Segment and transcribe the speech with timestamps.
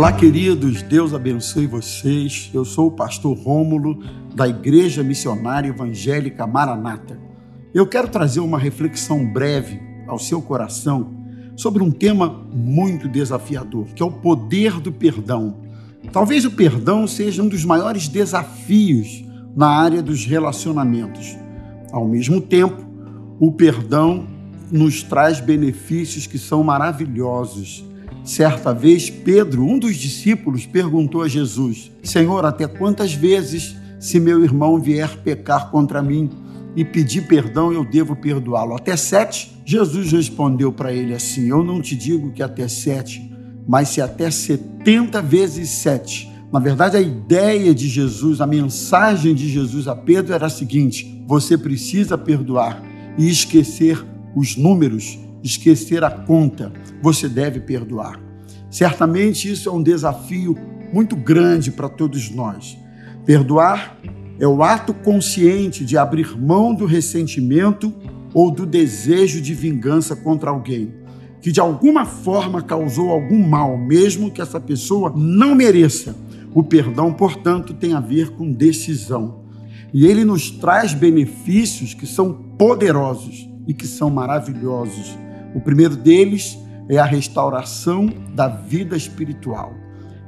[0.00, 2.50] Olá, queridos, Deus abençoe vocês.
[2.54, 4.02] Eu sou o pastor Rômulo,
[4.34, 7.20] da Igreja Missionária Evangélica Maranata.
[7.74, 11.10] Eu quero trazer uma reflexão breve ao seu coração
[11.54, 15.58] sobre um tema muito desafiador, que é o poder do perdão.
[16.10, 19.22] Talvez o perdão seja um dos maiores desafios
[19.54, 21.36] na área dos relacionamentos.
[21.92, 22.82] Ao mesmo tempo,
[23.38, 24.26] o perdão
[24.72, 27.84] nos traz benefícios que são maravilhosos
[28.24, 34.44] Certa vez, Pedro, um dos discípulos, perguntou a Jesus: Senhor, até quantas vezes, se meu
[34.44, 36.30] irmão vier pecar contra mim
[36.76, 38.74] e pedir perdão, eu devo perdoá-lo?
[38.74, 39.50] Até sete?
[39.64, 43.22] Jesus respondeu para ele assim: Eu não te digo que até sete,
[43.66, 46.30] mas se até setenta vezes sete.
[46.52, 51.24] Na verdade, a ideia de Jesus, a mensagem de Jesus a Pedro era a seguinte:
[51.26, 52.82] você precisa perdoar
[53.16, 58.20] e esquecer os números esquecer a conta, você deve perdoar.
[58.70, 60.56] Certamente isso é um desafio
[60.92, 62.78] muito grande para todos nós.
[63.24, 63.98] Perdoar
[64.38, 67.92] é o ato consciente de abrir mão do ressentimento
[68.32, 71.00] ou do desejo de vingança contra alguém
[71.40, 76.14] que de alguma forma causou algum mal, mesmo que essa pessoa não mereça.
[76.54, 79.40] O perdão, portanto, tem a ver com decisão.
[79.92, 85.18] E ele nos traz benefícios que são poderosos e que são maravilhosos.
[85.54, 89.72] O primeiro deles é a restauração da vida espiritual.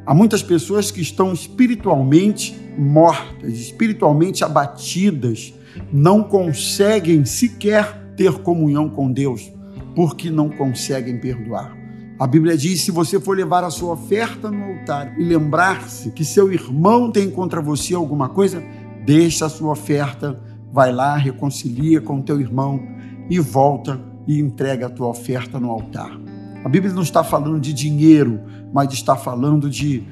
[0.05, 5.55] Há muitas pessoas que estão espiritualmente mortas, espiritualmente abatidas,
[5.93, 9.51] não conseguem sequer ter comunhão com Deus,
[9.95, 11.77] porque não conseguem perdoar.
[12.19, 16.25] A Bíblia diz: se você for levar a sua oferta no altar e lembrar-se que
[16.25, 18.63] seu irmão tem contra você alguma coisa,
[19.05, 20.41] deixa a sua oferta,
[20.73, 22.81] vai lá, reconcilia com teu irmão
[23.31, 26.19] e volta e entrega a tua oferta no altar.
[26.65, 28.41] A Bíblia não está falando de dinheiro,
[28.73, 30.05] mas está falando de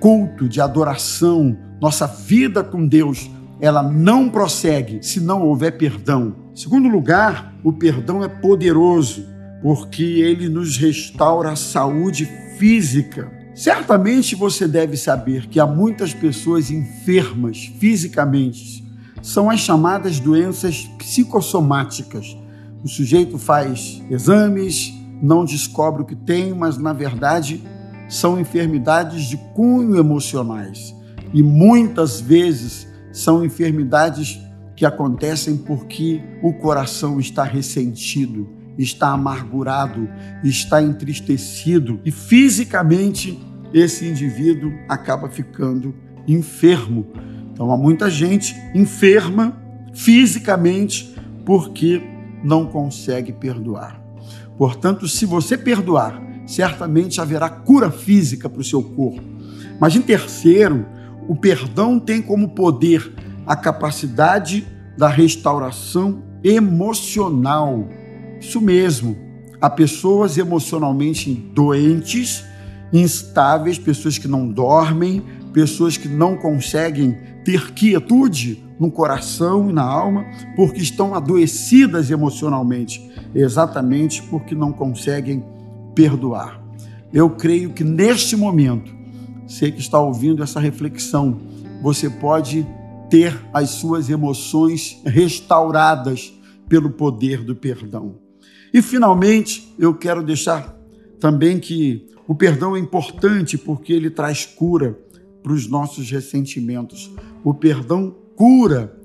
[0.00, 1.56] culto, de adoração.
[1.80, 6.34] Nossa vida com Deus, ela não prossegue se não houver perdão.
[6.54, 9.26] Segundo lugar, o perdão é poderoso,
[9.62, 12.26] porque ele nos restaura a saúde
[12.58, 13.30] física.
[13.54, 18.82] Certamente você deve saber que há muitas pessoas enfermas fisicamente.
[19.22, 22.36] São as chamadas doenças psicossomáticas
[22.82, 24.92] o sujeito faz exames,
[25.22, 27.62] não descobre o que tem, mas na verdade
[28.08, 30.94] são enfermidades de cunho emocionais.
[31.32, 34.40] E muitas vezes são enfermidades
[34.74, 38.48] que acontecem porque o coração está ressentido,
[38.78, 40.08] está amargurado,
[40.42, 43.38] está entristecido e fisicamente
[43.74, 45.94] esse indivíduo acaba ficando
[46.26, 47.06] enfermo.
[47.52, 49.56] Então há muita gente enferma
[49.92, 51.14] fisicamente
[51.44, 52.02] porque
[52.42, 54.00] não consegue perdoar.
[54.56, 59.22] Portanto, se você perdoar, certamente haverá cura física para o seu corpo.
[59.80, 60.86] Mas em terceiro,
[61.28, 63.12] o perdão tem como poder
[63.46, 64.66] a capacidade
[64.98, 67.88] da restauração emocional.
[68.40, 69.16] Isso mesmo.
[69.60, 72.44] Há pessoas emocionalmente doentes,
[72.92, 79.82] instáveis, pessoas que não dormem, pessoas que não conseguem ter quietude no coração e na
[79.82, 80.24] alma,
[80.56, 85.44] porque estão adoecidas emocionalmente, exatamente porque não conseguem
[85.94, 86.64] perdoar.
[87.12, 88.90] Eu creio que neste momento,
[89.46, 91.38] você que está ouvindo essa reflexão,
[91.82, 92.66] você pode
[93.10, 96.32] ter as suas emoções restauradas
[96.66, 98.14] pelo poder do perdão.
[98.72, 100.74] E finalmente, eu quero deixar
[101.18, 104.96] também que o perdão é importante porque ele traz cura
[105.42, 107.10] para os nossos ressentimentos.
[107.42, 108.98] O perdão cura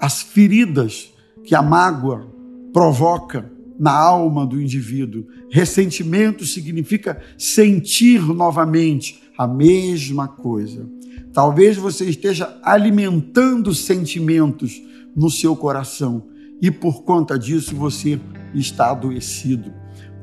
[0.00, 1.14] as feridas
[1.44, 2.28] que a mágoa
[2.72, 5.28] provoca na alma do indivíduo.
[5.48, 10.90] Ressentimento significa sentir novamente a mesma coisa.
[11.32, 14.82] Talvez você esteja alimentando sentimentos
[15.14, 16.26] no seu coração
[16.60, 18.18] e por conta disso você
[18.52, 19.72] está adoecido.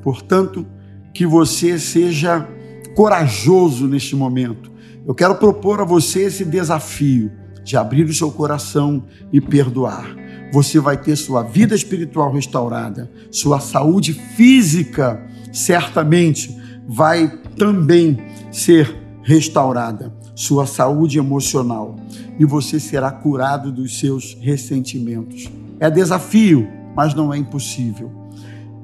[0.02, 0.66] Portanto,
[1.14, 2.46] que você seja
[2.94, 4.76] corajoso neste momento
[5.08, 7.32] eu quero propor a você esse desafio
[7.68, 10.16] de abrir o seu coração e perdoar.
[10.50, 15.22] Você vai ter sua vida espiritual restaurada, sua saúde física
[15.52, 16.56] certamente
[16.88, 17.28] vai
[17.58, 18.16] também
[18.50, 21.96] ser restaurada, sua saúde emocional
[22.38, 25.50] e você será curado dos seus ressentimentos.
[25.78, 26.66] É desafio,
[26.96, 28.10] mas não é impossível.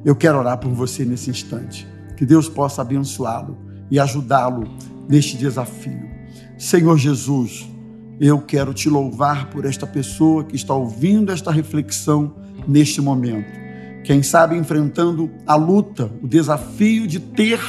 [0.04, 1.88] Eu quero orar por você nesse instante.
[2.18, 3.56] Que Deus possa abençoá-lo
[3.90, 4.68] e ajudá-lo
[5.08, 6.04] neste desafio.
[6.58, 7.66] Senhor Jesus,
[8.20, 12.34] eu quero te louvar por esta pessoa que está ouvindo esta reflexão
[12.66, 13.64] neste momento.
[14.04, 17.60] Quem sabe enfrentando a luta, o desafio de ter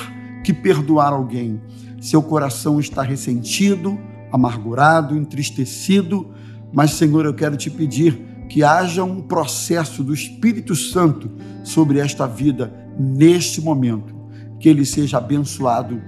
[0.44, 1.59] que perdoar alguém.
[2.00, 3.97] seu coração está ressentido,
[4.31, 6.31] amargurado, entristecido,
[6.71, 8.19] mas, Senhor, eu quero te pedir
[8.50, 11.31] que haja um processo do Espírito Santo
[11.63, 14.13] sobre esta vida neste momento,
[14.59, 16.00] que ele seja abençoado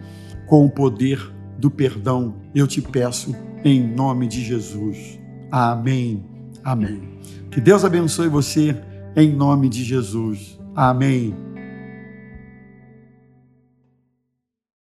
[0.46, 2.36] com o poder do perdão.
[2.54, 5.20] Eu te peço em nome de Jesus.
[5.52, 6.24] Amém.
[6.64, 7.02] Amém.
[7.52, 8.76] Que Deus abençoe você
[9.16, 10.60] em nome de Jesus.
[10.76, 11.36] Amém.